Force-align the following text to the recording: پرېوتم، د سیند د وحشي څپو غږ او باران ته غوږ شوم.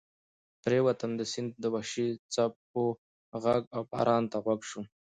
پرېوتم، 0.63 1.11
د 1.19 1.21
سیند 1.31 1.51
د 1.63 1.65
وحشي 1.73 2.07
څپو 2.33 2.83
غږ 3.43 3.61
او 3.75 3.81
باران 3.91 4.23
ته 4.31 4.37
غوږ 4.43 4.61
شوم. 4.69 4.85